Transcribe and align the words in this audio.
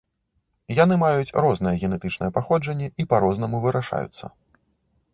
Яны 0.83 0.97
маюць 1.03 1.35
рознае 1.47 1.75
генетычнае 1.85 2.31
паходжанне 2.39 2.87
і 3.05 3.09
па-рознаму 3.15 3.63
вырашаюцца. 3.67 4.37